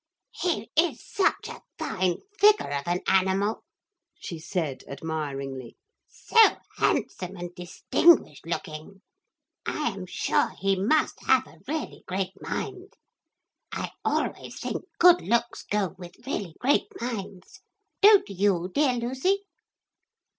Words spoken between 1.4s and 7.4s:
a fine figure of an animal,' she said admiringly; 'so handsome